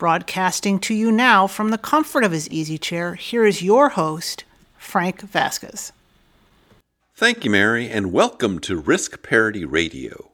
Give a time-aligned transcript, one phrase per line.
[0.00, 4.44] Broadcasting to you now from the comfort of his easy chair, here is your host,
[4.78, 5.92] Frank Vasquez.
[7.14, 10.30] Thank you, Mary, and welcome to Risk Parity Radio.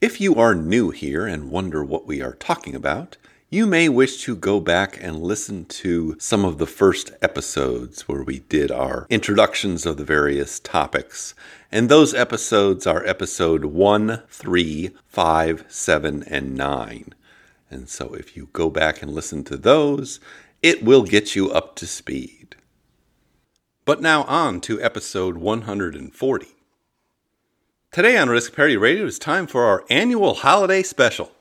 [0.00, 3.18] If you are new here and wonder what we are talking about,
[3.50, 8.22] you may wish to go back and listen to some of the first episodes where
[8.22, 11.34] we did our introductions of the various topics.
[11.70, 17.14] And those episodes are episode 1, 3, 5, 7, and 9.
[17.70, 20.20] And so if you go back and listen to those,
[20.62, 22.56] it will get you up to speed.
[23.84, 26.46] But now on to episode 140.
[27.90, 31.32] Today on Risk Parity Radio, it's time for our annual holiday special.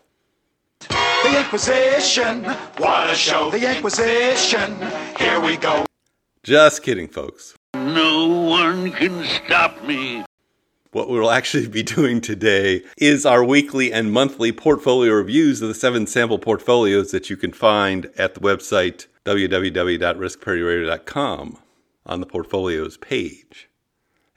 [0.79, 2.43] The Inquisition,
[2.77, 3.51] what a show!
[3.51, 4.77] The Inquisition,
[5.17, 5.85] here we go.
[6.43, 7.53] Just kidding, folks.
[7.73, 10.23] No one can stop me.
[10.97, 15.75] What we'll actually be doing today is our weekly and monthly portfolio reviews of the
[15.75, 21.57] seven sample portfolios that you can find at the website www.riskparityradio.com
[22.07, 23.69] on the portfolios page.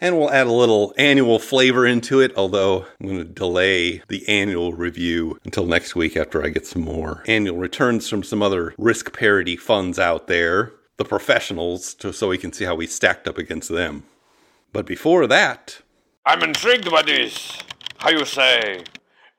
[0.02, 4.28] And we'll add a little annual flavor into it, although I'm going to delay the
[4.28, 8.74] annual review until next week after I get some more annual returns from some other
[8.76, 13.38] risk parity funds out there, the professionals, so we can see how we stacked up
[13.38, 14.02] against them.
[14.74, 15.80] But before that,
[16.30, 17.58] I'm intrigued by this.
[17.96, 18.84] How you say,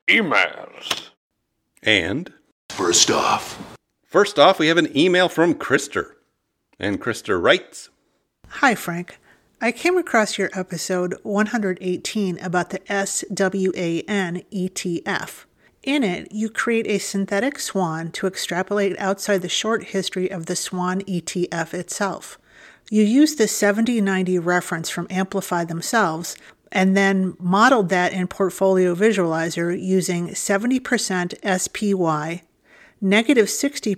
[0.08, 1.08] emails.
[1.82, 2.30] and
[2.68, 6.16] First off, first off, we have an email from Krister.
[6.78, 7.88] And Krister writes,
[8.46, 9.18] Hi, Frank.
[9.58, 15.44] I came across your episode 118 about the SWAN ETF.
[15.82, 20.56] In it, you create a synthetic swan to extrapolate outside the short history of the
[20.56, 22.38] swan ETF itself.
[22.90, 26.36] You use the 7090 reference from Amplify themselves
[26.72, 32.42] and then modeled that in Portfolio Visualizer using 70% SPY,
[33.00, 33.96] negative 60%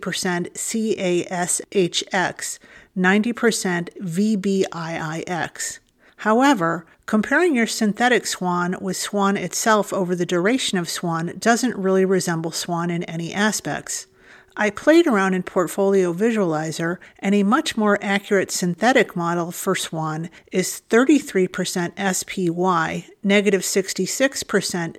[1.29, 2.59] CASHX,
[2.99, 5.79] 90% VBIIX.
[6.17, 12.05] However, comparing your synthetic swan with swan itself over the duration of swan doesn't really
[12.05, 14.09] resemble swan in any aspects.
[14.57, 20.31] I played around in Portfolio Visualizer, and a much more accurate synthetic model for Swan
[20.53, 24.99] is 33% SPY, negative 66%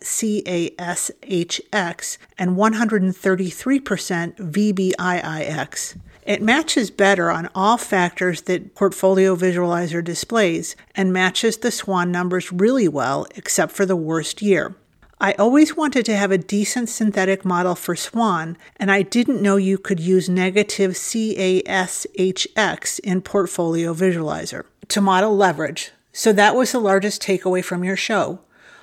[0.78, 5.98] CASHX, and 133% VBIIX.
[6.26, 12.52] It matches better on all factors that Portfolio Visualizer displays and matches the SWAN numbers
[12.52, 14.76] really well, except for the worst year.
[15.20, 19.56] I always wanted to have a decent synthetic model for Swan, and I didn't know
[19.56, 25.92] you could use negative CASHX in Portfolio Visualizer to model leverage.
[26.12, 28.40] So that was the largest takeaway from your show.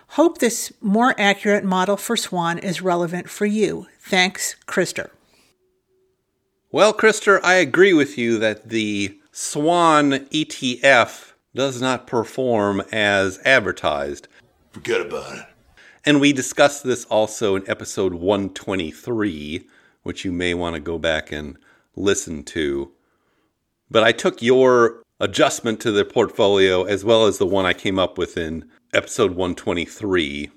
[0.09, 3.87] Hope this more accurate model for Swan is relevant for you.
[4.01, 5.11] Thanks, Krister.
[6.71, 14.29] Well, Krister, I agree with you that the Swan ETF does not perform as advertised.
[14.73, 15.45] forget about it.
[16.05, 19.69] And we discussed this also in episode 123,
[20.03, 21.57] which you may want to go back and
[21.95, 22.91] listen to.
[23.89, 28.01] But I took your adjustment to the portfolio as well as the one I came
[28.01, 30.51] up with in episode 123.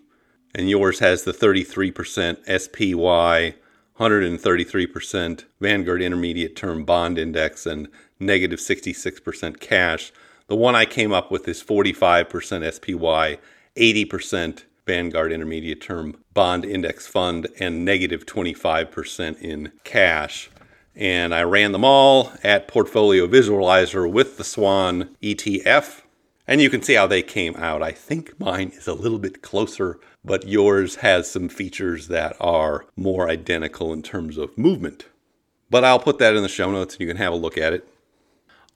[0.56, 3.56] And yours has the 33% SPY,
[4.00, 7.88] 133% Vanguard Intermediate Term Bond Index, and
[8.20, 10.12] negative 66% cash.
[10.48, 13.38] The one I came up with is 45% SPY,
[13.76, 20.50] 80% Vanguard Intermediate Term Bond Index Fund, and negative 25% in cash.
[20.96, 26.02] And I ran them all at Portfolio Visualizer with the Swan ETF.
[26.48, 27.82] And you can see how they came out.
[27.82, 32.86] I think mine is a little bit closer, but yours has some features that are
[32.96, 35.06] more identical in terms of movement.
[35.70, 37.74] But I'll put that in the show notes and you can have a look at
[37.74, 37.88] it.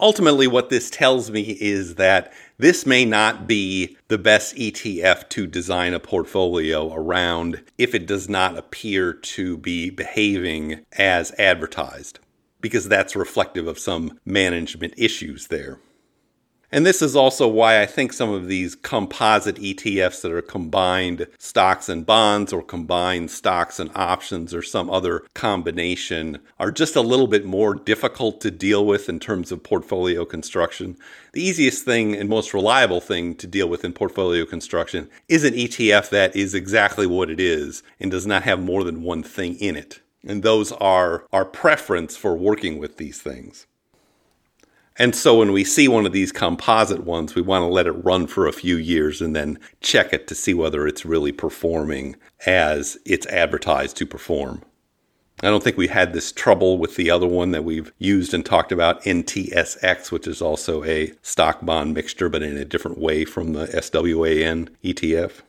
[0.01, 5.45] Ultimately, what this tells me is that this may not be the best ETF to
[5.45, 12.19] design a portfolio around if it does not appear to be behaving as advertised,
[12.61, 15.79] because that's reflective of some management issues there.
[16.71, 21.25] And this is also why I think some of these composite ETFs that are combined
[21.39, 27.01] stocks and bonds or combined stocks and options or some other combination are just a
[27.01, 30.95] little bit more difficult to deal with in terms of portfolio construction.
[31.33, 35.55] The easiest thing and most reliable thing to deal with in portfolio construction is an
[35.55, 39.55] ETF that is exactly what it is and does not have more than one thing
[39.55, 40.01] in it.
[40.27, 43.65] And those are our preference for working with these things.
[44.99, 47.93] And so when we see one of these composite ones, we want to let it
[47.93, 52.17] run for a few years and then check it to see whether it's really performing
[52.45, 54.61] as it's advertised to perform.
[55.41, 58.45] I don't think we had this trouble with the other one that we've used and
[58.45, 63.23] talked about, NTSX, which is also a stock bond mixture, but in a different way
[63.23, 65.41] from the SWAN ETF.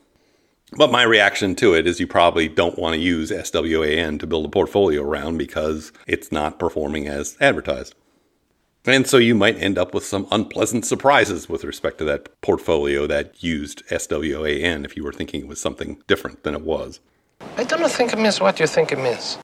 [0.77, 4.47] But my reaction to it is you probably don't want to use SWAN to build
[4.47, 7.97] a portfolio around because it's not performing as advertised.
[8.87, 13.07] And so you might end up with some unpleasant surprises with respect to that portfolio
[13.07, 17.01] that used SWAN if you were thinking it was something different than it was.
[17.57, 19.39] I don't think it means what you think it means.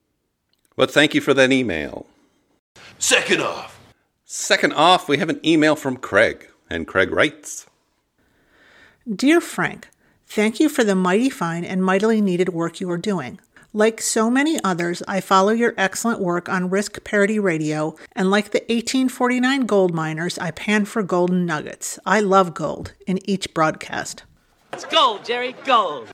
[0.75, 2.07] But thank you for that email.
[2.99, 3.79] Second off.
[4.25, 7.67] Second off, we have an email from Craig, and Craig writes
[9.15, 9.89] Dear Frank,
[10.27, 13.39] thank you for the mighty fine and mightily needed work you are doing.
[13.77, 18.53] Like so many others, I follow your excellent work on Risk Parity Radio, and like
[18.53, 21.99] the 1849 gold miners, I pan for golden nuggets.
[22.07, 24.23] I love gold in each broadcast.
[24.73, 26.09] It's gold, Jerry, gold.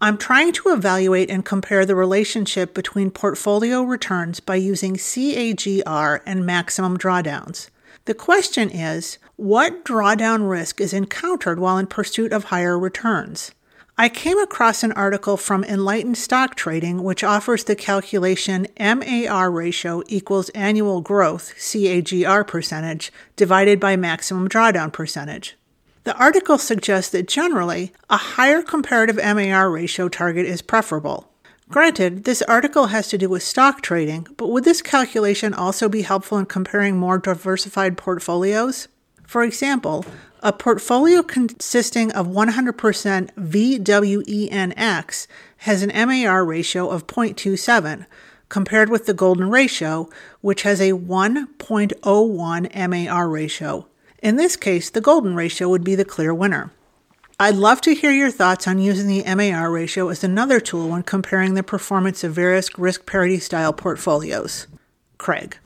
[0.00, 6.44] I'm trying to evaluate and compare the relationship between portfolio returns by using CAGR and
[6.44, 7.70] maximum drawdowns.
[8.06, 13.52] The question is what drawdown risk is encountered while in pursuit of higher returns?
[13.98, 20.02] I came across an article from Enlightened Stock Trading which offers the calculation MAR ratio
[20.06, 25.56] equals annual growth, CAGR percentage, divided by maximum drawdown percentage.
[26.04, 31.32] The article suggests that generally, a higher comparative MAR ratio target is preferable.
[31.70, 36.02] Granted, this article has to do with stock trading, but would this calculation also be
[36.02, 38.88] helpful in comparing more diversified portfolios?
[39.26, 40.04] For example,
[40.42, 45.26] a portfolio consisting of 100% VWENX
[45.58, 48.06] has an MAR ratio of 0.27,
[48.48, 50.08] compared with the golden ratio,
[50.40, 53.86] which has a 1.01 MAR ratio.
[54.22, 56.72] In this case, the golden ratio would be the clear winner.
[57.38, 61.02] I'd love to hear your thoughts on using the MAR ratio as another tool when
[61.02, 64.66] comparing the performance of various risk parity style portfolios.
[65.18, 65.58] Craig.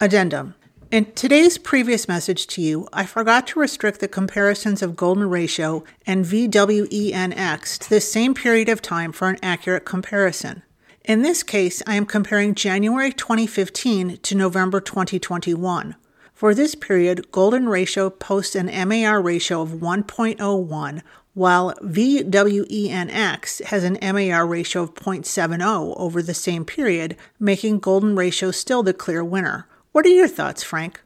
[0.00, 0.54] Addendum.
[0.92, 5.84] In today's previous message to you, I forgot to restrict the comparisons of golden ratio
[6.06, 10.62] and VWENX to the same period of time for an accurate comparison.
[11.06, 15.96] In this case, I am comparing January 2015 to November 2021.
[16.34, 21.02] For this period, golden ratio posts an MAR ratio of 1.01,
[21.32, 28.50] while VWENX has an MAR ratio of 0.70 over the same period, making golden ratio
[28.50, 29.66] still the clear winner.
[29.92, 31.02] What are your thoughts, Frank?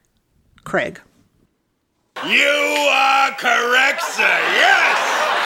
[0.63, 1.01] Craig.
[2.25, 4.23] You are correct, sir.
[4.23, 5.45] Yes!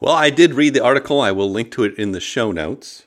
[0.00, 1.20] Well, I did read the article.
[1.20, 3.06] I will link to it in the show notes.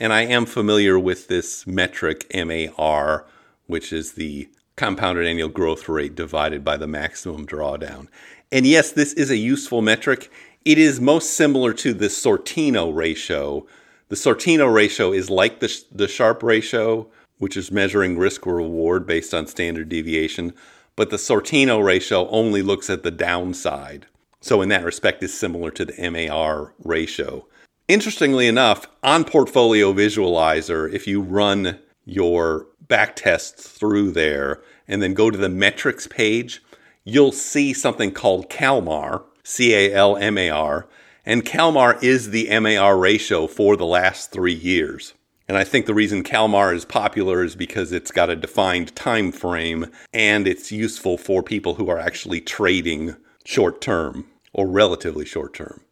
[0.00, 3.26] And I am familiar with this metric MAR,
[3.66, 8.08] which is the compounded annual growth rate divided by the maximum drawdown.
[8.50, 10.32] And yes, this is a useful metric.
[10.64, 13.66] It is most similar to the Sortino ratio.
[14.08, 17.10] The Sortino ratio is like the, the Sharpe ratio,
[17.44, 20.50] which is measuring risk or reward based on standard deviation,
[20.96, 24.06] but the Sortino ratio only looks at the downside.
[24.40, 27.46] So, in that respect, is similar to the MAR ratio.
[27.86, 35.12] Interestingly enough, on Portfolio Visualizer, if you run your back tests through there and then
[35.12, 36.62] go to the metrics page,
[37.04, 40.88] you'll see something called CalMAR, C A L M A R,
[41.26, 45.12] and CalMAR is the MAR ratio for the last three years.
[45.46, 49.30] And I think the reason CalMAR is popular is because it's got a defined time
[49.30, 55.52] frame and it's useful for people who are actually trading short term or relatively short
[55.52, 55.82] term.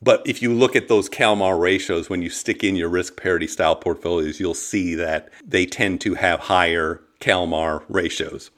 [0.00, 3.46] But if you look at those CalMAR ratios when you stick in your risk parity
[3.46, 8.50] style portfolios, you'll see that they tend to have higher CalMAR ratios.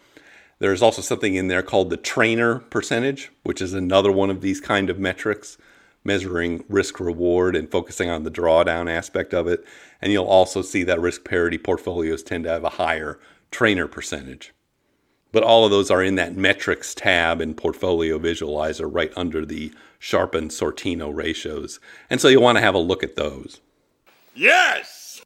[0.59, 4.61] There's also something in there called the Treynor percentage, which is another one of these
[4.61, 5.57] kind of metrics
[6.07, 9.65] measuring risk reward and focusing on the drawdown aspect of it.
[10.01, 13.19] And you'll also see that risk parity portfolios tend to have a higher
[13.51, 14.55] Treynor percentage.
[15.33, 19.73] But all of those are in that metrics tab in Portfolio Visualizer right under the
[19.99, 21.81] sharpened Sortino ratios.
[22.09, 23.61] And so you'll want to have a look at those.
[24.35, 25.23] Yes!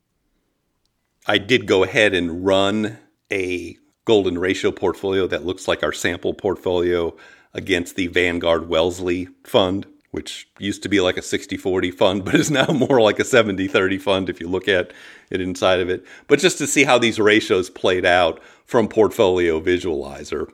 [1.26, 2.98] I did go ahead and run
[3.30, 7.14] a golden ratio portfolio that looks like our sample portfolio
[7.54, 12.34] against the Vanguard Wellesley fund, which used to be like a 60 40 fund, but
[12.34, 14.92] is now more like a 70 30 fund if you look at
[15.30, 16.04] it inside of it.
[16.26, 20.50] But just to see how these ratios played out from Portfolio Visualizer.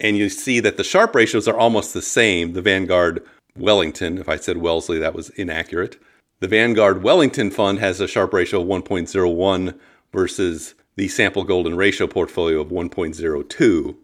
[0.00, 2.52] And you see that the Sharpe ratios are almost the same.
[2.52, 3.24] The Vanguard
[3.56, 6.00] Wellington, if I said Wellesley, that was inaccurate.
[6.40, 9.76] The Vanguard Wellington fund has a Sharpe ratio of 1.01
[10.12, 13.96] versus the sample golden ratio portfolio of 1.02.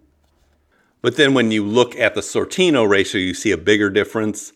[1.00, 4.52] But then when you look at the Sortino ratio, you see a bigger difference.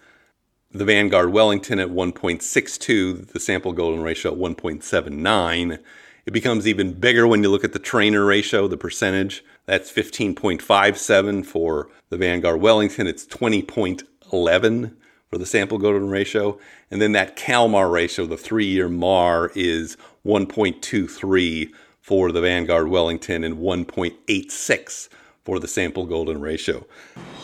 [0.70, 5.78] The Vanguard Wellington at 1.62, the sample golden ratio at 1.79.
[6.26, 9.42] It becomes even bigger when you look at the Treynor ratio, the percentage.
[9.64, 13.06] That's 15.57 for the Vanguard Wellington.
[13.06, 14.94] It's 20.11
[15.30, 16.58] for the sample golden ratio.
[16.90, 19.96] And then that CalMAR ratio, the three year MAR, is
[20.26, 21.70] 1.23
[22.02, 25.08] for the Vanguard Wellington and 1.86
[25.46, 26.86] for the sample golden ratio.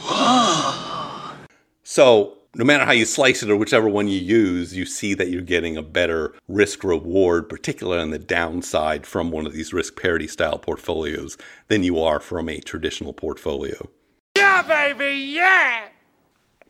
[1.82, 5.28] so, no matter how you slice it or whichever one you use, you see that
[5.28, 10.00] you're getting a better risk reward, particularly on the downside from one of these risk
[10.00, 11.36] parity style portfolios
[11.68, 13.88] than you are from a traditional portfolio.
[14.36, 15.88] Yeah, baby, yeah!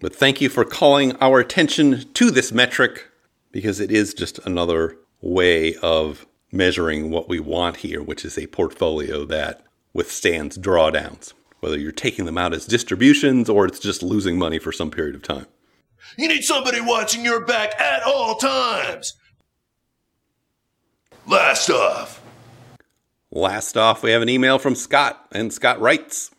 [0.00, 3.08] But thank you for calling our attention to this metric
[3.52, 8.46] because it is just another way of measuring what we want here, which is a
[8.48, 9.62] portfolio that
[9.92, 14.72] withstands drawdowns, whether you're taking them out as distributions or it's just losing money for
[14.72, 15.46] some period of time.
[16.16, 19.14] You need somebody watching your back at all times.
[21.26, 22.22] Last off.
[23.30, 26.30] Last off, we have an email from Scott, and Scott writes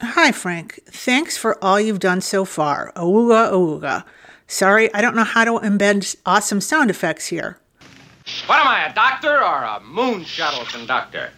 [0.00, 0.80] Hi, Frank.
[0.86, 2.92] Thanks for all you've done so far.
[2.96, 4.04] Awooga, awooga.
[4.48, 7.58] Sorry, I don't know how to embed awesome sound effects here.
[8.46, 11.30] What am I, a doctor or a moon shuttle conductor?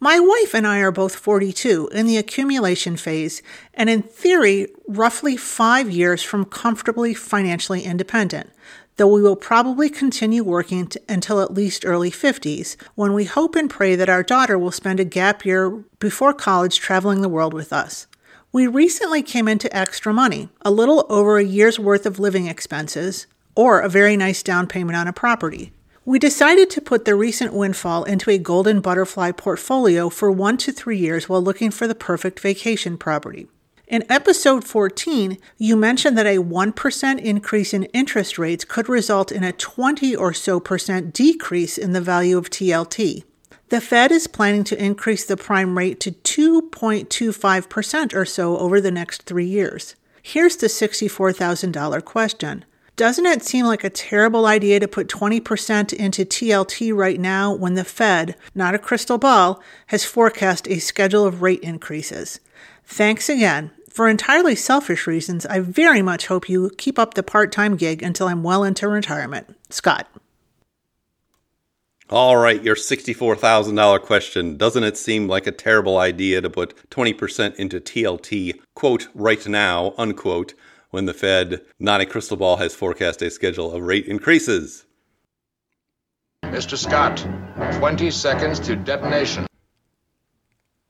[0.00, 3.42] My wife and I are both 42 in the accumulation phase,
[3.74, 8.50] and in theory, roughly five years from comfortably financially independent,
[8.96, 13.56] though we will probably continue working t- until at least early 50s, when we hope
[13.56, 17.52] and pray that our daughter will spend a gap year before college traveling the world
[17.52, 18.06] with us.
[18.52, 23.26] We recently came into extra money, a little over a year's worth of living expenses,
[23.56, 25.72] or a very nice down payment on a property.
[26.08, 30.72] We decided to put the recent windfall into a golden butterfly portfolio for one to
[30.72, 33.46] three years while looking for the perfect vacation property.
[33.86, 39.44] In episode 14, you mentioned that a 1% increase in interest rates could result in
[39.44, 43.24] a 20 or so percent decrease in the value of TLT.
[43.68, 48.90] The Fed is planning to increase the prime rate to 2.25% or so over the
[48.90, 49.94] next three years.
[50.22, 52.64] Here's the $64,000 question.
[52.98, 57.74] Doesn't it seem like a terrible idea to put 20% into TLT right now when
[57.74, 62.40] the Fed, not a crystal ball, has forecast a schedule of rate increases?
[62.84, 63.70] Thanks again.
[63.88, 68.02] For entirely selfish reasons, I very much hope you keep up the part time gig
[68.02, 69.54] until I'm well into retirement.
[69.70, 70.08] Scott.
[72.10, 74.56] All right, your $64,000 question.
[74.56, 79.94] Doesn't it seem like a terrible idea to put 20% into TLT, quote, right now,
[79.96, 80.54] unquote,
[80.90, 84.86] when the Fed, not a crystal ball, has forecast a schedule of rate increases?
[86.44, 86.76] Mr.
[86.76, 87.18] Scott,
[87.78, 89.46] 20 seconds to detonation.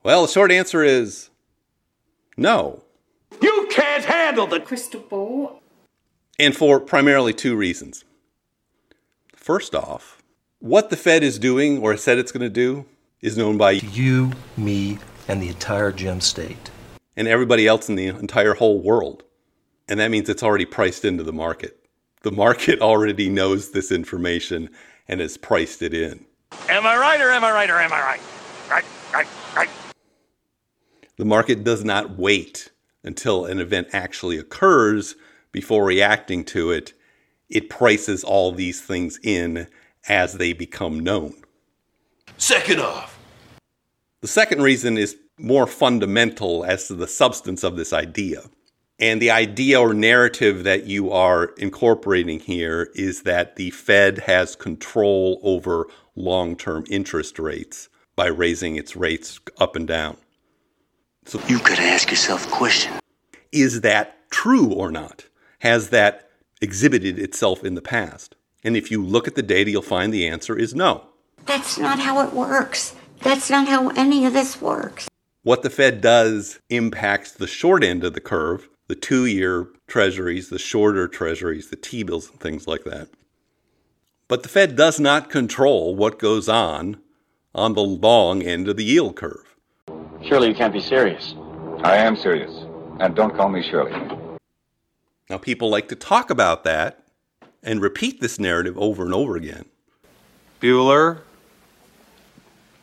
[0.02, 1.30] Well, the short answer is
[2.36, 2.84] no.
[3.42, 5.60] You can't handle the crystal ball.
[6.38, 8.04] And for primarily two reasons.
[9.34, 10.22] First off,
[10.60, 12.86] what the Fed is doing or said it's going to do
[13.20, 16.70] is known by you, me, and the entire gem state.
[17.16, 19.24] And everybody else in the entire whole world.
[19.88, 21.78] And that means it's already priced into the market.
[22.22, 24.70] The market already knows this information
[25.06, 26.26] and has priced it in.
[26.68, 28.20] Am I right or am I right or am I right?
[28.70, 29.26] Right, right,
[29.56, 29.68] right.
[31.16, 32.70] The market does not wait
[33.02, 35.16] until an event actually occurs
[35.52, 36.92] before reacting to it.
[37.48, 39.66] It prices all these things in
[40.08, 41.34] as they become known.
[42.36, 43.18] Second off.
[44.20, 48.42] The second reason is more fundamental as to the substance of this idea.
[49.00, 54.56] And the idea or narrative that you are incorporating here is that the Fed has
[54.56, 55.86] control over
[56.16, 60.16] long term interest rates by raising its rates up and down.
[61.26, 62.92] So you could ask yourself a question
[63.52, 65.26] Is that true or not?
[65.60, 66.28] Has that
[66.60, 68.34] exhibited itself in the past?
[68.64, 71.06] And if you look at the data, you'll find the answer is no.
[71.46, 72.96] That's not how it works.
[73.20, 75.08] That's not how any of this works.
[75.42, 80.48] What the Fed does impacts the short end of the curve, the two year treasuries,
[80.48, 83.08] the shorter treasuries, the T bills, and things like that.
[84.26, 87.00] But the Fed does not control what goes on
[87.54, 89.54] on the long end of the yield curve.
[90.22, 91.34] Surely you can't be serious.
[91.82, 92.52] I am serious.
[93.00, 93.92] And don't call me Shirley.
[95.30, 97.04] Now, people like to talk about that
[97.62, 99.66] and repeat this narrative over and over again.
[100.60, 101.20] Bueller.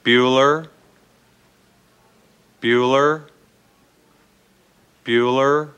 [0.04, 0.68] Bueller.
[2.62, 3.24] Bueller.
[5.04, 5.70] Bueller.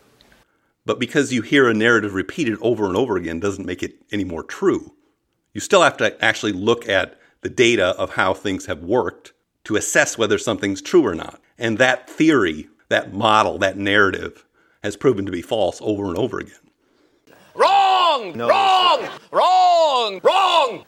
[0.87, 4.23] But because you hear a narrative repeated over and over again doesn't make it any
[4.23, 4.93] more true.
[5.53, 9.33] You still have to actually look at the data of how things have worked
[9.65, 11.41] to assess whether something's true or not.
[11.57, 14.45] And that theory, that model, that narrative
[14.81, 16.55] has proven to be false over and over again.
[17.53, 18.37] Wrong!
[18.37, 19.09] No, wrong!
[19.33, 20.21] Wrong!
[20.23, 20.85] Wrong!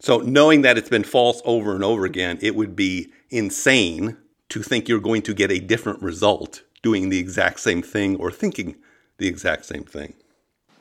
[0.00, 4.16] So, knowing that it's been false over and over again, it would be insane
[4.48, 8.30] to think you're going to get a different result doing the exact same thing or
[8.30, 8.76] thinking
[9.18, 10.14] the exact same thing.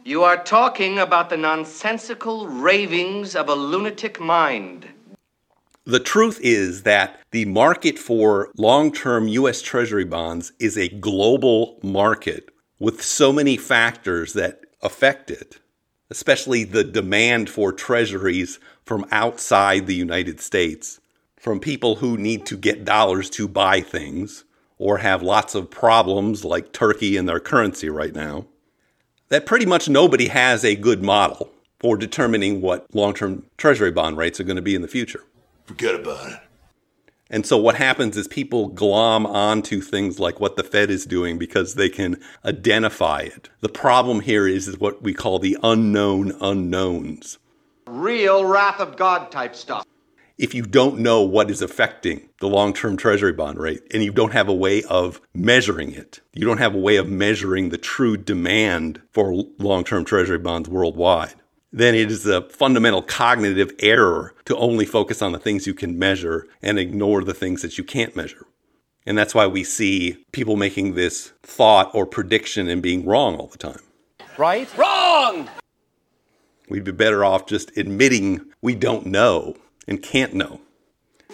[0.04, 4.88] You are talking about the nonsensical ravings of a lunatic mind.
[5.84, 9.62] The truth is that the market for long term U.S.
[9.62, 12.50] Treasury bonds is a global market
[12.80, 15.60] with so many factors that affect it,
[16.10, 21.00] especially the demand for treasuries from outside the United States,
[21.38, 24.44] from people who need to get dollars to buy things
[24.77, 28.46] or have lots of problems like Turkey and their currency right now,
[29.29, 34.17] that pretty much nobody has a good model for determining what long term treasury bond
[34.17, 35.24] rates are going to be in the future.
[35.65, 36.39] Forget about it.
[37.29, 41.38] And so what happens is people glom onto things like what the Fed is doing
[41.38, 43.50] because they can identify it.
[43.60, 47.38] The problem here is, is what we call the unknown unknowns.
[47.86, 49.86] Real wrath of God type stuff.
[50.38, 54.12] If you don't know what is affecting the long term treasury bond rate and you
[54.12, 57.77] don't have a way of measuring it, you don't have a way of measuring the
[57.79, 61.34] true demand for long term treasury bonds worldwide,
[61.72, 65.98] then it is a fundamental cognitive error to only focus on the things you can
[65.98, 68.46] measure and ignore the things that you can't measure.
[69.08, 73.48] And that's why we see people making this thought or prediction and being wrong all
[73.48, 73.82] the time.
[74.38, 74.70] Right?
[74.77, 75.50] Wrong!
[76.70, 79.56] We'd be better off just admitting we don't know
[79.88, 80.62] and can't know.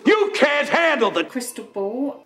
[0.05, 2.25] You can't handle the crystal ball.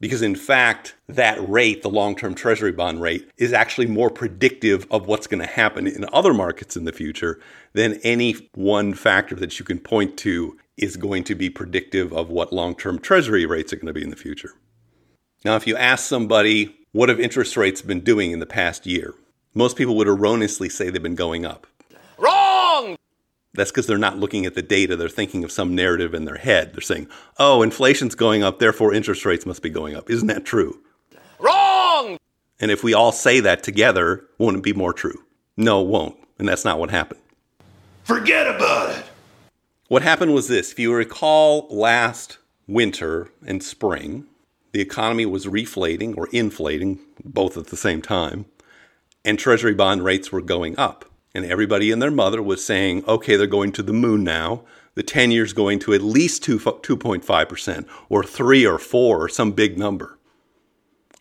[0.00, 4.86] Because in fact, that rate, the long term treasury bond rate, is actually more predictive
[4.90, 7.40] of what's going to happen in other markets in the future
[7.72, 12.28] than any one factor that you can point to is going to be predictive of
[12.28, 14.50] what long term treasury rates are going to be in the future.
[15.44, 19.14] Now, if you ask somebody, what have interest rates been doing in the past year?
[19.54, 21.66] Most people would erroneously say they've been going up.
[23.54, 24.96] That's because they're not looking at the data.
[24.96, 26.74] They're thinking of some narrative in their head.
[26.74, 30.10] They're saying, oh, inflation's going up, therefore interest rates must be going up.
[30.10, 30.80] Isn't that true?
[31.38, 32.18] Wrong!
[32.60, 35.22] And if we all say that together, won't it be more true?
[35.56, 36.16] No, it won't.
[36.38, 37.20] And that's not what happened.
[38.02, 39.04] Forget about it.
[39.88, 44.26] What happened was this if you recall last winter and spring,
[44.72, 48.46] the economy was reflating or inflating, both at the same time,
[49.24, 53.36] and treasury bond rates were going up and everybody and their mother was saying, okay,
[53.36, 54.62] they're going to the moon now.
[54.94, 59.50] The 10 years going to at least 2, 2.5% or 3 or 4 or some
[59.50, 60.18] big number.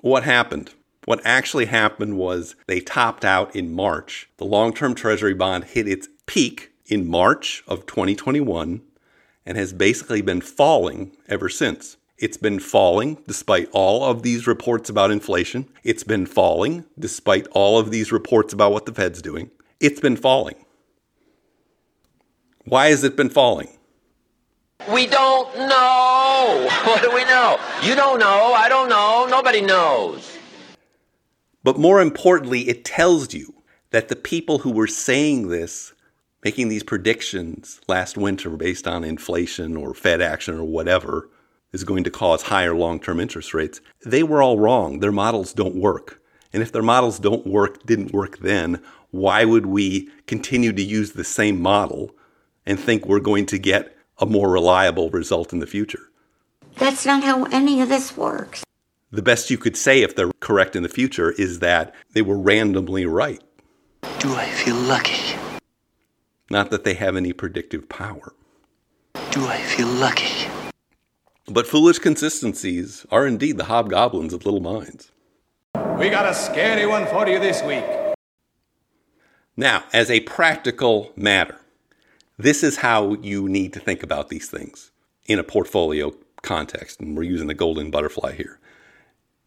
[0.01, 0.75] What happened?
[1.05, 4.29] What actually happened was they topped out in March.
[4.37, 8.81] The long term treasury bond hit its peak in March of 2021
[9.45, 11.97] and has basically been falling ever since.
[12.19, 15.67] It's been falling despite all of these reports about inflation.
[15.83, 19.49] It's been falling despite all of these reports about what the Fed's doing
[19.83, 20.55] it's been falling.
[22.63, 23.67] Why has it been falling?
[24.91, 26.69] We don't know.
[26.85, 27.59] What do we know?
[27.81, 28.53] You don't know.
[28.53, 29.25] I don't know.
[29.29, 30.37] Nobody knows.
[31.63, 33.53] But more importantly, it tells you
[33.91, 35.93] that the people who were saying this,
[36.43, 41.29] making these predictions last winter based on inflation or Fed action or whatever
[41.71, 44.99] is going to cause higher long term interest rates, they were all wrong.
[44.99, 46.21] Their models don't work.
[46.53, 51.11] And if their models don't work, didn't work then, why would we continue to use
[51.11, 52.15] the same model
[52.65, 56.11] and think we're going to get a more reliable result in the future?
[56.77, 58.63] That's not how any of this works.
[59.11, 62.37] The best you could say if they're correct in the future is that they were
[62.37, 63.41] randomly right.
[64.19, 65.37] Do I feel lucky?
[66.49, 68.33] Not that they have any predictive power.
[69.31, 70.49] Do I feel lucky?
[71.47, 75.11] But foolish consistencies are indeed the hobgoblins of little minds.
[75.75, 77.83] We got a scary one for you this week.
[79.55, 81.59] Now, as a practical matter,
[82.37, 84.91] this is how you need to think about these things
[85.25, 86.99] in a portfolio context.
[86.99, 88.59] And we're using the golden butterfly here.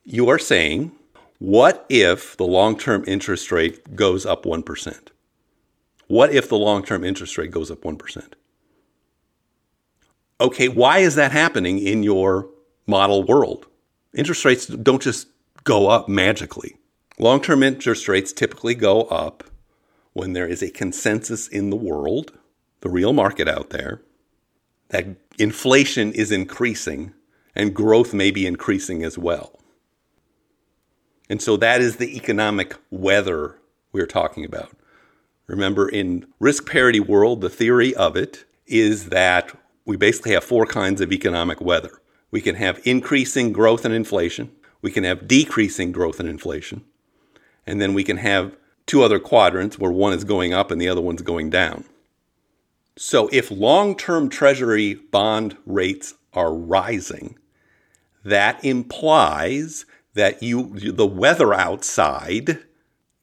[0.05, 0.93] You are saying,
[1.39, 5.09] what if the long term interest rate goes up 1%?
[6.07, 8.33] What if the long term interest rate goes up 1%?
[10.41, 12.49] Okay, why is that happening in your
[12.87, 13.67] model world.
[14.15, 15.29] Interest rates don't just
[15.67, 16.77] go up magically.
[17.19, 19.45] Long term interest rates typically go up
[20.15, 22.33] when there is a consensus in the world,
[22.81, 24.01] the real market out there,
[24.89, 25.07] that
[25.39, 27.13] inflation is increasing
[27.55, 29.61] and growth may be increasing as well.
[31.29, 33.57] And so that is the economic weather
[33.93, 34.71] we're talking about.
[35.49, 39.53] Remember, in risk parity world, the theory of it is that
[39.85, 42.01] we basically have four kinds of economic weather.
[42.31, 44.53] We can have increasing growth and inflation.
[44.87, 46.85] We can have decreasing growth and inflation.
[47.67, 50.89] And then we can have two other quadrants where one is going up and the
[50.89, 51.83] other one's going down.
[52.97, 57.37] So if long term treasury bond rates are rising,
[58.25, 62.61] that implies that you the weather outside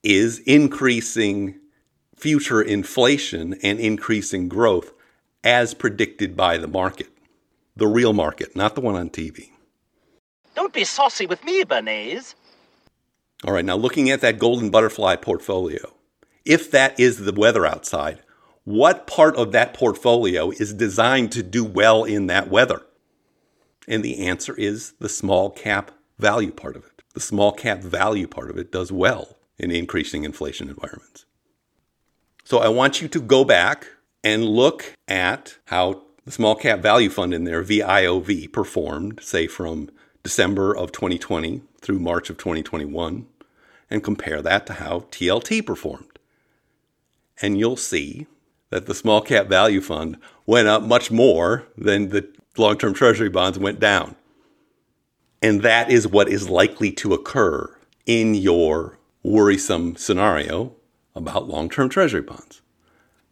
[0.03, 1.61] is increasing
[2.13, 4.91] future inflation and increasing growth
[5.45, 7.07] as predicted by the market.
[7.77, 9.52] The real market, not the one on TV.
[10.55, 12.35] Don't be saucy with me, Bernays.
[13.45, 15.93] All right, now looking at that golden butterfly portfolio,
[16.45, 18.19] if that is the weather outside,
[18.63, 22.83] what part of that portfolio is designed to do well in that weather?
[23.87, 27.03] And the answer is the small cap value part of it.
[27.13, 31.25] The small cap value part of it does well in increasing inflation environments.
[32.45, 33.87] So I want you to go back
[34.23, 39.89] and look at how the small cap value fund in there, VIOV, performed, say from
[40.23, 43.27] December of 2020 through March of 2021,
[43.89, 46.19] and compare that to how TLT performed.
[47.41, 48.27] And you'll see
[48.69, 53.29] that the small cap value fund went up much more than the long term treasury
[53.29, 54.15] bonds went down.
[55.41, 60.73] And that is what is likely to occur in your worrisome scenario
[61.15, 62.61] about long term treasury bonds.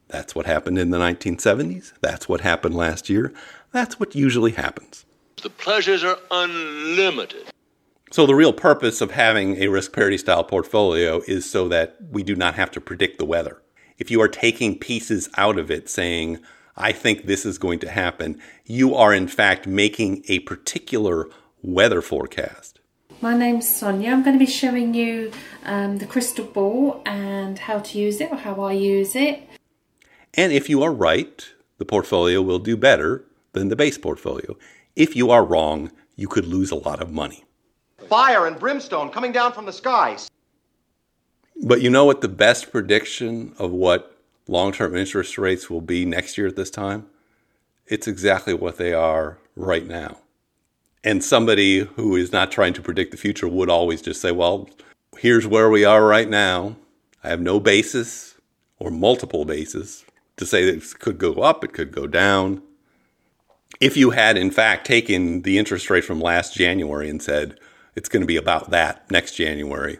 [0.09, 1.93] That's what happened in the 1970s.
[2.01, 3.33] That's what happened last year.
[3.71, 5.05] That's what usually happens.
[5.41, 7.47] The pleasures are unlimited.
[8.11, 12.21] So, the real purpose of having a risk parity style portfolio is so that we
[12.21, 13.59] do not have to predict the weather.
[13.97, 16.39] If you are taking pieces out of it saying,
[16.77, 21.27] I think this is going to happen, you are in fact making a particular
[21.63, 22.79] weather forecast.
[23.19, 24.11] My name's Sonia.
[24.11, 25.31] I'm going to be showing you
[25.65, 29.41] um, the crystal ball and how to use it or how I use it.
[30.35, 31.47] And if you are right,
[31.79, 34.55] the portfolio will do better than the base portfolio.
[34.95, 37.43] If you are wrong, you could lose a lot of money.
[38.07, 40.29] Fire and brimstone coming down from the skies.
[41.63, 46.05] But you know what the best prediction of what long term interest rates will be
[46.05, 47.07] next year at this time?
[47.87, 50.17] It's exactly what they are right now.
[51.03, 54.69] And somebody who is not trying to predict the future would always just say, well,
[55.17, 56.75] here's where we are right now.
[57.23, 58.35] I have no basis
[58.79, 60.05] or multiple basis
[60.37, 62.61] to say that it could go up, it could go down.
[63.81, 67.59] If you had, in fact, taken the interest rate from last January and said
[67.95, 69.97] it's going to be about that next January,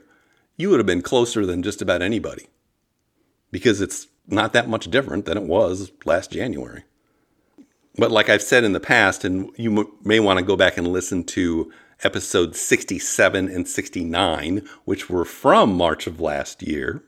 [0.55, 2.47] you would have been closer than just about anybody
[3.49, 6.83] because it's not that much different than it was last January.
[7.97, 10.87] But like I've said in the past, and you may want to go back and
[10.87, 17.03] listen to episodes 67 and 69, which were from March of last year,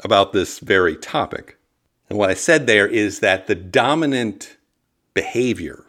[0.00, 1.58] about this very topic.
[2.08, 4.56] And what I said there is that the dominant
[5.14, 5.86] behavior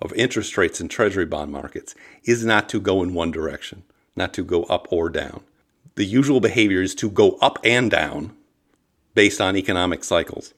[0.00, 1.94] of interest rates in treasury bond markets
[2.24, 3.84] is not to go in one direction,
[4.16, 5.42] not to go up or down.
[5.94, 8.36] The usual behavior is to go up and down
[9.14, 10.54] based on economic cycles.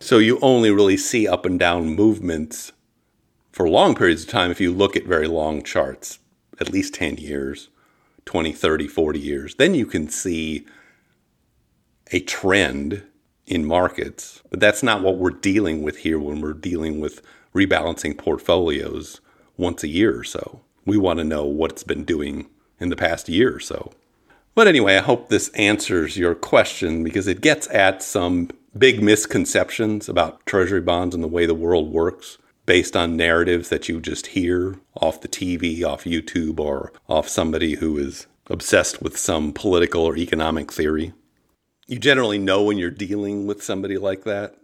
[0.00, 2.72] So you only really see up and down movements
[3.52, 6.18] for long periods of time if you look at very long charts,
[6.60, 7.68] at least 10 years,
[8.24, 9.54] 20, 30, 40 years.
[9.54, 10.66] Then you can see
[12.10, 13.04] a trend
[13.46, 14.42] in markets.
[14.50, 17.22] But that's not what we're dealing with here when we're dealing with
[17.54, 19.20] rebalancing portfolios
[19.56, 20.60] once a year or so.
[20.84, 22.48] We want to know what it's been doing
[22.80, 23.92] in the past year or so.
[24.54, 30.08] But anyway, I hope this answers your question because it gets at some big misconceptions
[30.08, 34.28] about treasury bonds and the way the world works based on narratives that you just
[34.28, 40.02] hear off the TV, off YouTube, or off somebody who is obsessed with some political
[40.02, 41.12] or economic theory.
[41.86, 44.56] You generally know when you're dealing with somebody like that.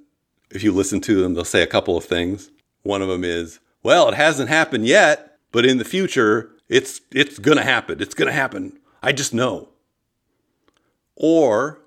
[0.50, 2.50] If you listen to them, they'll say a couple of things.
[2.82, 7.38] One of them is, "Well, it hasn't happened yet, but in the future, it's it's
[7.38, 8.00] going to happen.
[8.00, 8.78] It's going to happen.
[9.02, 9.68] I just know."
[11.14, 11.82] Or,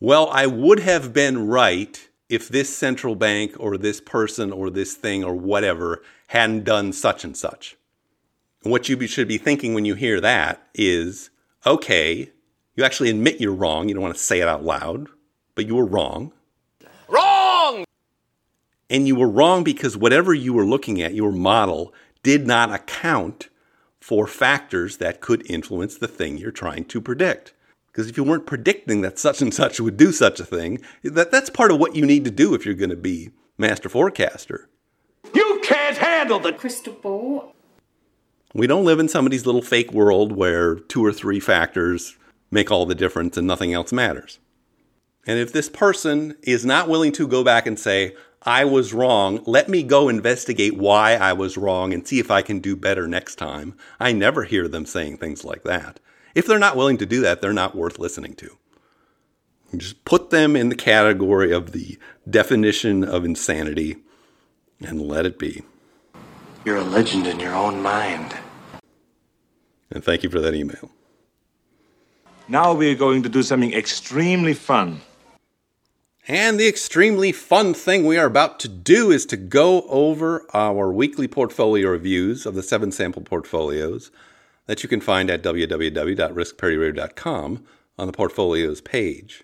[0.00, 4.94] "Well, I would have been right if this central bank or this person or this
[4.94, 7.76] thing or whatever hadn't done such and such."
[8.64, 11.30] And what you should be thinking when you hear that is,
[11.64, 12.32] "Okay,
[12.76, 13.88] you actually admit you're wrong.
[13.88, 15.08] You don't want to say it out loud,
[15.54, 16.32] but you were wrong.
[17.08, 17.84] Wrong!
[18.88, 23.48] And you were wrong because whatever you were looking at, your model, did not account
[24.00, 27.54] for factors that could influence the thing you're trying to predict.
[27.86, 31.30] Because if you weren't predicting that such and such would do such a thing, that,
[31.30, 34.68] that's part of what you need to do if you're going to be master forecaster.
[35.34, 37.54] You can't handle the crystal ball.
[38.54, 42.16] We don't live in somebody's little fake world where two or three factors
[42.56, 44.38] make all the difference and nothing else matters.
[45.26, 49.42] And if this person is not willing to go back and say, I was wrong,
[49.44, 53.06] let me go investigate why I was wrong and see if I can do better
[53.06, 56.00] next time, I never hear them saying things like that.
[56.34, 58.56] If they're not willing to do that, they're not worth listening to.
[59.70, 63.96] You just put them in the category of the definition of insanity
[64.80, 65.62] and let it be.
[66.64, 68.34] You're a legend in your own mind.
[69.90, 70.90] And thank you for that email.
[72.48, 75.00] Now we're going to do something extremely fun.
[76.28, 80.92] And the extremely fun thing we are about to do is to go over our
[80.92, 84.12] weekly portfolio reviews of the seven sample portfolios
[84.66, 87.64] that you can find at www.riskparityradio.com
[87.98, 89.42] on the portfolios page.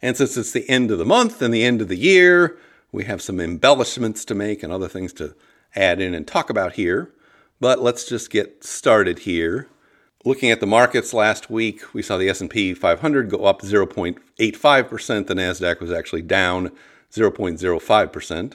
[0.00, 2.56] And since it's the end of the month and the end of the year,
[2.90, 5.34] we have some embellishments to make and other things to
[5.74, 7.12] add in and talk about here.
[7.60, 9.68] But let's just get started here.
[10.26, 15.34] Looking at the markets last week, we saw the S&P 500 go up 0.85%, the
[15.34, 16.70] Nasdaq was actually down
[17.12, 18.54] 0.05%.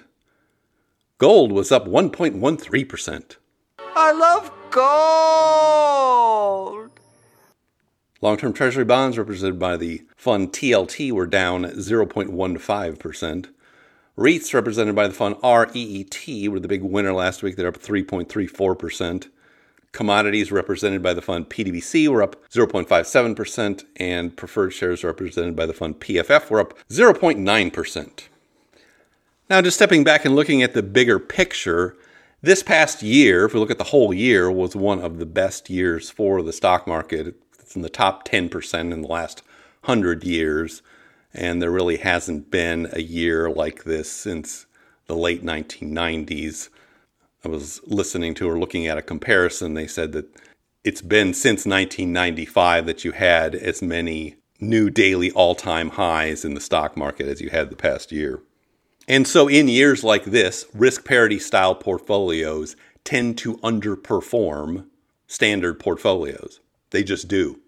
[1.19, 3.35] Gold was up 1.13%.
[3.77, 6.89] I love gold.
[8.19, 13.45] Long-term treasury bonds represented by the fund TLT were down 0.15%.
[14.17, 17.55] REITs represented by the fund REET were the big winner last week.
[17.55, 19.29] They're up 3.34%.
[19.91, 25.73] Commodities represented by the fund PDBC were up 0.57%, and preferred shares represented by the
[25.73, 28.23] fund PFF were up 0.9%.
[29.49, 31.97] Now, just stepping back and looking at the bigger picture,
[32.41, 35.69] this past year, if we look at the whole year, was one of the best
[35.69, 37.35] years for the stock market.
[37.59, 39.41] It's in the top 10% in the last
[39.85, 40.81] 100 years,
[41.33, 44.67] and there really hasn't been a year like this since
[45.07, 46.69] the late 1990s.
[47.49, 49.73] I was listening to or looking at a comparison.
[49.73, 50.27] They said that
[50.83, 56.53] it's been since 1995 that you had as many new daily all time highs in
[56.53, 58.43] the stock market as you had the past year.
[59.07, 64.85] And so, in years like this, risk parity style portfolios tend to underperform
[65.25, 66.59] standard portfolios.
[66.91, 67.61] They just do.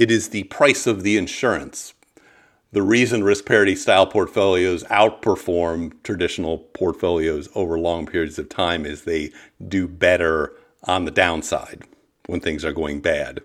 [0.00, 1.94] It is the price of the insurance
[2.76, 9.04] the reason risk parity style portfolios outperform traditional portfolios over long periods of time is
[9.04, 9.32] they
[9.66, 10.52] do better
[10.84, 11.84] on the downside
[12.26, 13.40] when things are going bad.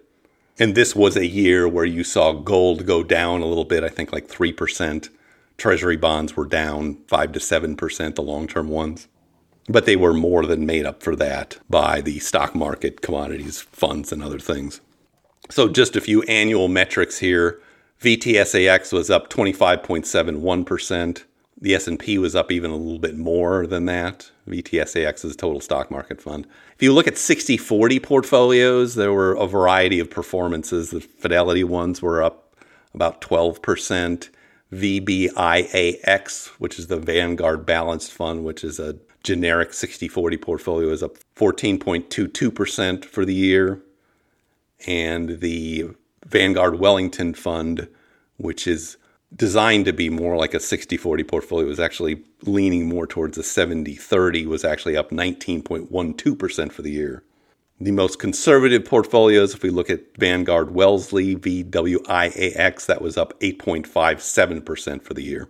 [0.60, 3.88] And this was a year where you saw gold go down a little bit, I
[3.88, 5.08] think like 3%.
[5.56, 9.08] Treasury bonds were down 5 to 7%, the long term ones.
[9.70, 14.12] But they were more than made up for that by the stock market, commodities, funds,
[14.12, 14.82] and other things.
[15.50, 17.62] So, just a few annual metrics here.
[18.02, 21.24] VTSAX was up 25.71%.
[21.60, 24.32] The S&P was up even a little bit more than that.
[24.50, 26.48] VTSAX is a total stock market fund.
[26.76, 30.90] If you look at 60/40 portfolios, there were a variety of performances.
[30.90, 32.56] The Fidelity ones were up
[32.96, 34.30] about 12%.
[34.74, 41.18] VBIAX, which is the Vanguard Balanced Fund, which is a generic 60/40 portfolio, is up
[41.36, 43.82] 14.22% for the year.
[44.88, 45.90] And the
[46.26, 47.88] Vanguard Wellington Fund,
[48.38, 48.98] which is
[49.36, 53.44] designed to be more like a 60 40 portfolio, was actually leaning more towards a
[53.44, 57.24] 70 30, was actually up 19.12% for the year.
[57.80, 65.02] The most conservative portfolios, if we look at Vanguard Wellesley, VWIAX, that was up 8.57%
[65.02, 65.50] for the year.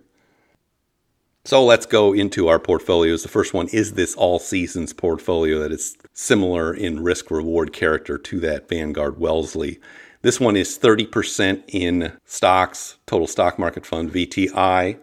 [1.44, 3.22] So let's go into our portfolios.
[3.22, 8.16] The first one is this all seasons portfolio that is similar in risk reward character
[8.16, 9.80] to that Vanguard Wellesley.
[10.22, 14.96] This one is 30% in stocks, total stock market fund, VTI,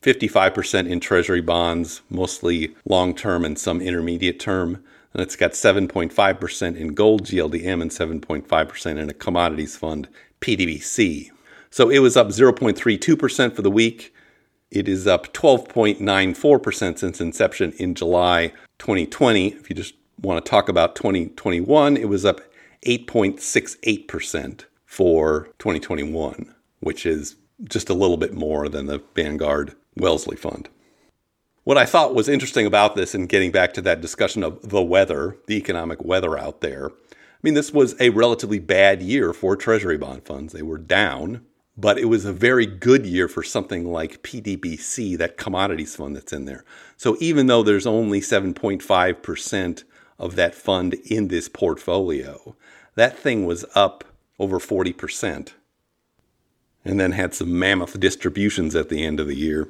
[0.00, 4.82] 55% in treasury bonds, mostly long term and some intermediate term.
[5.14, 10.08] And it's got 7.5% in gold GLDM and 7.5% in a commodities fund,
[10.40, 11.30] PDBC.
[11.70, 14.12] So it was up 0.32% for the week.
[14.72, 19.48] It is up 12.94% since inception in July 2020.
[19.48, 22.40] If you just want to talk about 2021, it was up
[22.86, 30.68] 8.68% for 2021, which is just a little bit more than the Vanguard Wellesley Fund.
[31.64, 34.82] What I thought was interesting about this, and getting back to that discussion of the
[34.82, 39.56] weather, the economic weather out there, I mean, this was a relatively bad year for
[39.56, 40.52] Treasury bond funds.
[40.52, 41.44] They were down
[41.76, 46.32] but it was a very good year for something like PDBC, that commodities fund that's
[46.32, 46.64] in there.
[46.96, 49.84] So even though there's only 7.5%
[50.18, 52.54] of that fund in this portfolio,
[52.94, 54.04] that thing was up
[54.38, 55.52] over 40%
[56.84, 59.68] and then had some mammoth distributions at the end of the year.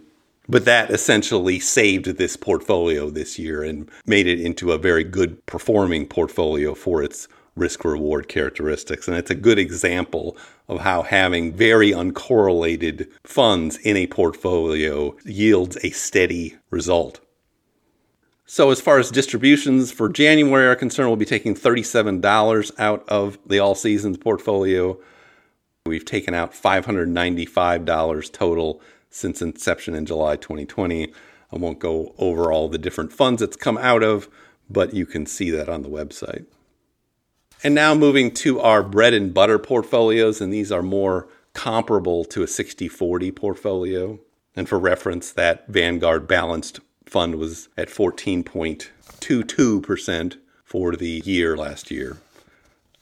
[0.49, 5.45] But that essentially saved this portfolio this year and made it into a very good
[5.47, 9.07] performing portfolio for its risk reward characteristics.
[9.07, 10.37] And it's a good example
[10.69, 17.21] of how having very uncorrelated funds in a portfolio yields a steady result.
[18.53, 23.39] So, as far as distributions for January are concerned, we'll be taking $37 out of
[23.47, 24.99] the All Seasons portfolio.
[25.87, 31.15] We've taken out $595 total since inception in July 2020.
[31.51, 34.29] I won't go over all the different funds it's come out of,
[34.69, 36.45] but you can see that on the website.
[37.65, 42.43] And now moving to our bread and butter portfolios, and these are more comparable to
[42.43, 44.21] a 60 40 portfolio.
[44.55, 46.81] And for reference, that Vanguard balanced
[47.13, 52.17] fund was at 14.22% for the year last year.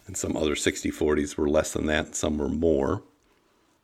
[0.06, 3.04] And some other 60 40s were less than that, some were more.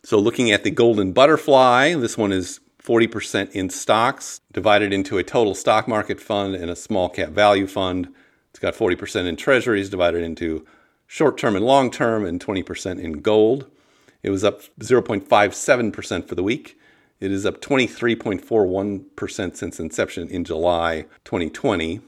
[0.03, 5.25] So, looking at the Golden Butterfly, this one is 40% in stocks, divided into a
[5.25, 8.09] total stock market fund and a small cap value fund.
[8.51, 10.67] It's got 40% in treasuries divided into
[11.07, 13.71] short term and long term, and 20% in gold.
[14.23, 16.79] It was up 0.57% for the week.
[17.19, 22.01] It is up 23.41% since inception in July 2020.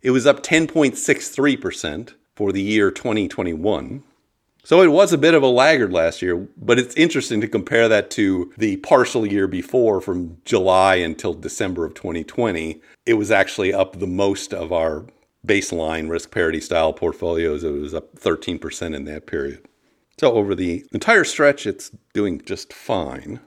[0.00, 4.04] It was up 10.63% for the year 2021.
[4.62, 7.88] So it was a bit of a laggard last year, but it's interesting to compare
[7.88, 12.80] that to the partial year before from July until December of 2020.
[13.06, 15.06] It was actually up the most of our
[15.46, 17.64] baseline risk parity style portfolios.
[17.64, 19.66] It was up 13% in that period.
[20.20, 23.40] So over the entire stretch, it's doing just fine.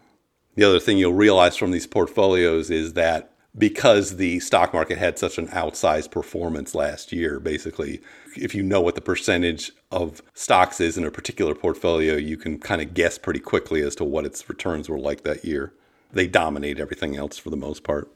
[0.61, 5.17] The other thing you'll realize from these portfolios is that because the stock market had
[5.17, 7.99] such an outsized performance last year, basically,
[8.37, 12.59] if you know what the percentage of stocks is in a particular portfolio, you can
[12.59, 15.73] kind of guess pretty quickly as to what its returns were like that year.
[16.13, 18.11] They dominate everything else for the most part.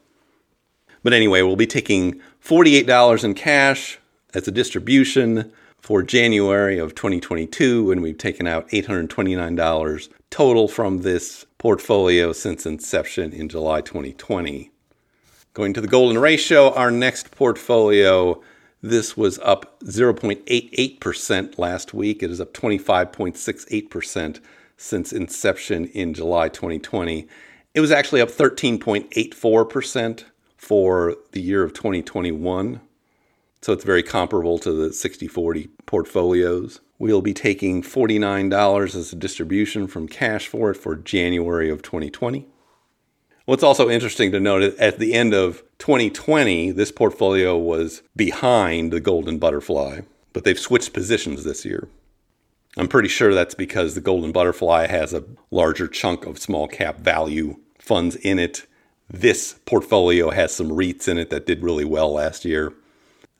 [1.01, 3.97] But anyway, we'll be taking $48 in cash
[4.35, 11.44] as a distribution for January of 2022, and we've taken out $829 total from this
[11.65, 14.69] portfolio since inception in July 2020.
[15.55, 18.39] Going to the golden ratio, our next portfolio,
[18.83, 22.21] this was up 0.88% last week.
[22.21, 24.39] It is up 25.68%
[24.77, 27.27] since inception in July 2020.
[27.73, 30.23] It was actually up 13.84%
[30.57, 32.79] for the year of 2021.
[33.63, 36.79] So it's very comparable to the 60 40 portfolios.
[36.97, 42.47] We'll be taking $49 as a distribution from cash for it for January of 2020.
[43.45, 48.91] What's also interesting to note is at the end of 2020, this portfolio was behind
[48.91, 50.01] the Golden Butterfly,
[50.33, 51.87] but they've switched positions this year.
[52.77, 56.99] I'm pretty sure that's because the Golden Butterfly has a larger chunk of small cap
[56.99, 58.65] value funds in it
[59.09, 62.73] this portfolio has some REITs in it that did really well last year.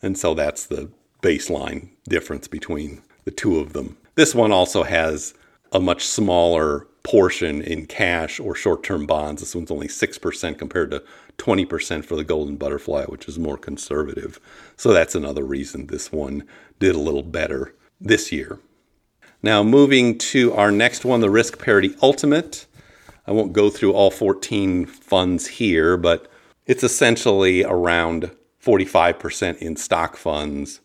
[0.02, 0.92] And so that's the
[1.22, 3.98] baseline difference between the two of them.
[4.16, 5.34] This one also has
[5.72, 9.42] a much smaller portion in cash or short term bonds.
[9.42, 11.04] This one's only 6% compared to
[11.38, 14.40] 20% for the Golden Butterfly, which is more conservative.
[14.78, 16.48] So that's another reason this one
[16.80, 18.60] did a little better this year.
[19.44, 22.66] Now, moving to our next one, the Risk Parity Ultimate.
[23.28, 26.32] I won't go through all 14 funds here, but
[26.66, 28.32] it's essentially around
[28.64, 30.82] 45% in stock funds,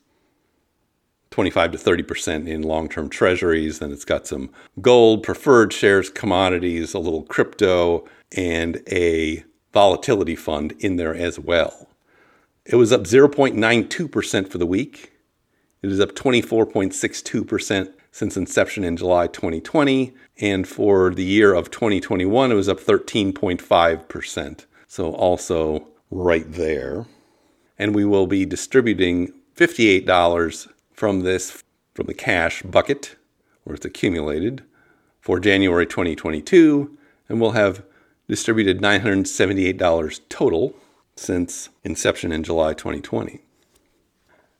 [1.30, 3.78] 25 to 30% in long term treasuries.
[3.78, 8.04] Then it's got some gold, preferred shares, commodities, a little crypto,
[8.36, 11.88] and a volatility fund in there as well.
[12.64, 15.12] It was up 0.92% for the week.
[15.82, 20.12] It is up 24.62% since inception in July 2020.
[20.40, 24.66] And for the year of 2021, it was up 13.5%.
[24.86, 27.06] So also right there.
[27.78, 30.68] And we will be distributing $58
[31.00, 33.16] from this, from the cash bucket
[33.64, 34.62] where it's accumulated
[35.18, 36.94] for January 2022.
[37.26, 37.82] And we'll have
[38.28, 40.74] distributed $978 total
[41.16, 43.40] since inception in July 2020.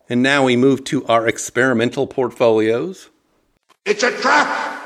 [0.08, 3.10] And now we move to our experimental portfolios.
[3.84, 4.82] It's a trap!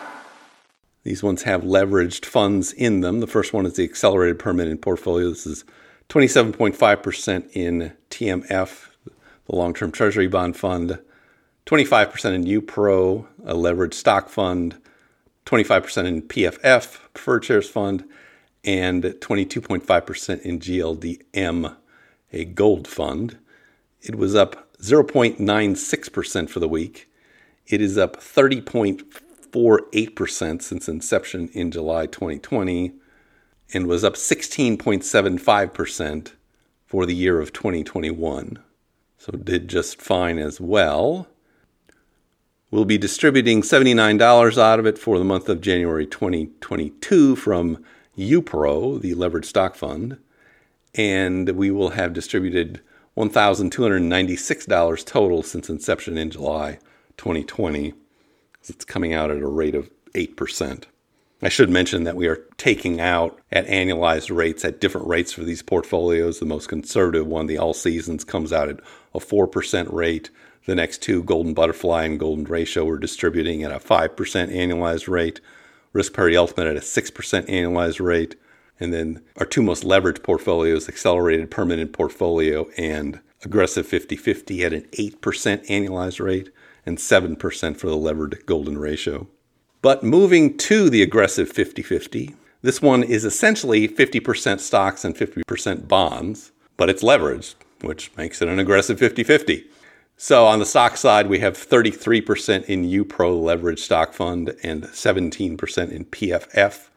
[1.05, 3.21] These ones have leveraged funds in them.
[3.21, 5.29] The first one is the accelerated permanent portfolio.
[5.29, 5.65] This is
[6.09, 10.99] 27.5% in TMF, the long term treasury bond fund,
[11.67, 14.77] 25% in UPRO, a leveraged stock fund,
[15.47, 18.05] 25% in PFF, Preferred Shares Fund,
[18.65, 21.77] and 22.5% in GLDM,
[22.33, 23.39] a gold fund.
[24.03, 27.09] It was up 0.96% for the week.
[27.67, 32.93] It is up 30.48% since inception in July 2020
[33.73, 36.33] and was up 16.75%
[36.87, 38.59] for the year of 2021.
[39.17, 41.29] So did just fine as well.
[42.75, 47.85] We'll be distributing $79 out of it for the month of January 2022 from
[48.19, 50.19] UPRO, the leveraged stock fund,
[50.93, 52.81] and we will have distributed
[53.17, 56.81] $1,296 total since inception in July
[57.17, 57.95] 2020.
[58.65, 60.87] It's coming out at a rate of 8%.
[61.43, 65.45] I should mention that we are taking out at annualized rates at different rates for
[65.45, 66.41] these portfolios.
[66.41, 68.81] The most conservative one, the All Seasons, comes out at
[69.15, 70.31] a 4% rate.
[70.67, 75.41] The next two, Golden Butterfly and Golden Ratio, we're distributing at a 5% annualized rate.
[75.93, 78.37] Risk Parity Ultimate at a 6% annualized rate.
[78.81, 84.73] And then our two most leveraged portfolios, Accelerated Permanent Portfolio and Aggressive 50 50, at
[84.73, 85.21] an 8%
[85.67, 86.51] annualized rate
[86.87, 89.29] and 7% for the levered golden ratio.
[89.83, 95.87] But moving to the aggressive 50 50, this one is essentially 50% stocks and 50%
[95.87, 99.67] bonds, but it's leveraged, which makes it an aggressive 50 50.
[100.17, 105.91] So on the stock side, we have 33% in UPRO leverage stock fund and 17%
[105.91, 106.89] in PFF,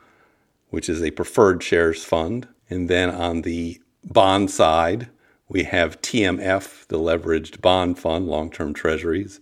[0.70, 2.48] which is a preferred shares fund.
[2.70, 5.10] And then on the bond side,
[5.50, 9.40] we have TMF, the leveraged bond fund, long-term treasuries,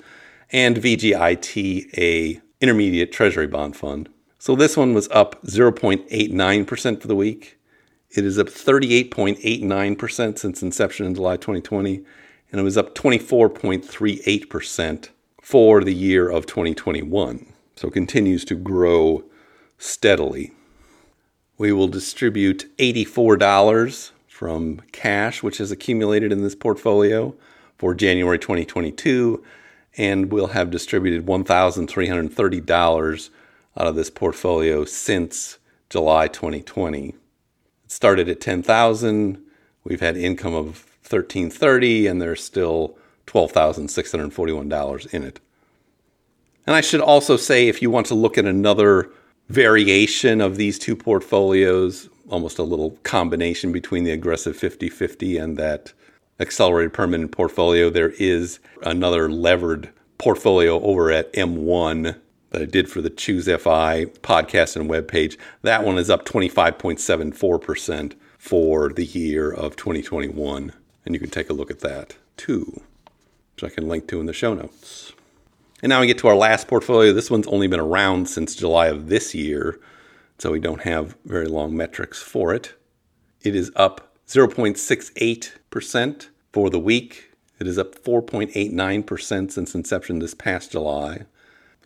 [0.51, 4.09] and VGIT, a intermediate treasury bond fund.
[4.39, 7.57] So this one was up 0.89% for the week.
[8.11, 12.05] It is up 38.89% since inception in July 2020,
[12.55, 15.09] and it was up 24.38%
[15.41, 17.47] for the year of 2021.
[17.75, 19.25] So it continues to grow
[19.77, 20.53] steadily.
[21.57, 27.35] We will distribute $84 from cash, which has accumulated in this portfolio
[27.77, 29.43] for January 2022
[29.97, 33.29] and we'll have distributed $1,330
[33.75, 35.57] out of this portfolio since
[35.89, 37.09] July 2020.
[37.09, 37.15] It
[37.91, 39.43] started at 10,000.
[39.83, 42.97] We've had income of 1330 and there's still
[43.27, 45.39] $12,641 in it.
[46.67, 49.09] And I should also say if you want to look at another
[49.49, 55.93] variation of these two portfolios, almost a little combination between the aggressive 50/50 and that
[56.39, 62.15] accelerated permanent portfolio, there is another levered portfolio over at M1
[62.49, 65.37] that I did for the Choose FI podcast and webpage.
[65.61, 70.71] That one is up 25.74% for the year of 2021.
[71.05, 72.81] And you can take a look at that too,
[73.55, 75.13] which I can link to in the show notes.
[75.81, 77.13] And now we get to our last portfolio.
[77.13, 79.79] This one's only been around since July of this year,
[80.39, 82.73] so we don't have very long metrics for it.
[83.41, 87.31] It is up 0.68% for the week.
[87.59, 91.25] It is up 4.89% since inception this past July.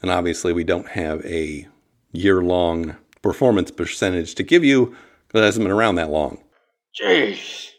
[0.02, 1.68] And obviously, we don't have a
[2.14, 4.96] year long performance percentage to give you
[5.28, 6.42] because it hasn't been around that long.
[7.00, 7.72] Jeez.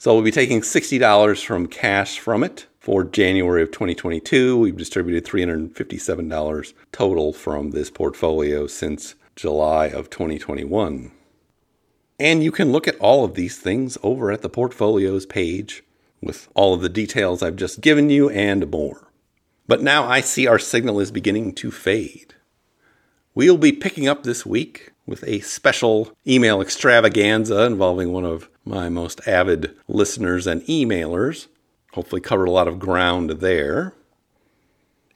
[0.00, 4.58] So we'll be taking $60 from cash from it for January of 2022.
[4.58, 11.12] We've distributed $357 total from this portfolio since July of 2021.
[12.18, 15.84] And you can look at all of these things over at the portfolios page
[16.22, 19.12] with all of the details I've just given you and more.
[19.68, 22.32] But now I see our signal is beginning to fade.
[23.34, 28.88] We'll be picking up this week with a special email extravaganza involving one of my
[28.88, 31.48] most avid listeners and emailers.
[31.92, 33.94] Hopefully, covered a lot of ground there.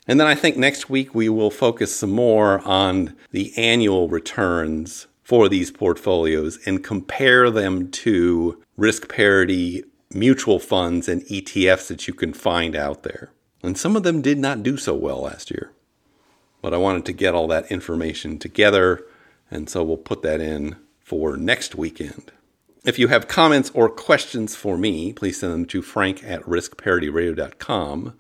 [0.07, 5.07] And then I think next week we will focus some more on the annual returns
[5.23, 12.15] for these portfolios and compare them to risk parity mutual funds and ETFs that you
[12.15, 13.33] can find out there.
[13.63, 15.73] And some of them did not do so well last year.
[16.61, 19.05] But I wanted to get all that information together,
[19.51, 22.31] and so we'll put that in for next weekend.
[22.85, 28.13] If you have comments or questions for me, please send them to frank at riskparityradio.com.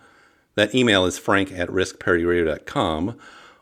[0.54, 3.18] That email is frank at riskparityradio.com.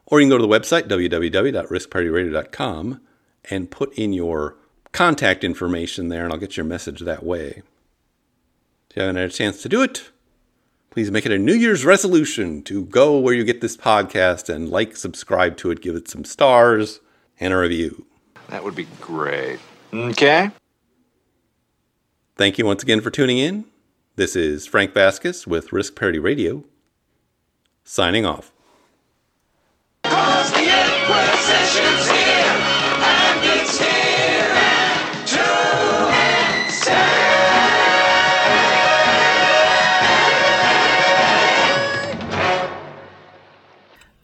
[0.07, 3.01] Or you can go to the website, www.riskparityradio.com,
[3.51, 4.57] and put in your
[4.93, 7.63] contact information there, and I'll get your message that way.
[8.91, 10.13] If you haven't had a chance to do it,
[10.91, 14.69] please make it a New Year's resolution to go where you get this podcast and
[14.69, 17.01] like, subscribe to it, give it some stars,
[17.41, 18.07] and a review.
[18.51, 19.59] That would be great.
[19.93, 20.53] Okay.
[22.43, 23.67] Thank you once again for tuning in.
[24.17, 26.65] This is Frank Vasquez with Risk Parity Radio,
[27.85, 28.51] signing off.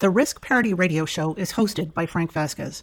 [0.01, 2.83] The Risk Parity Radio Show is hosted by Frank Vasquez.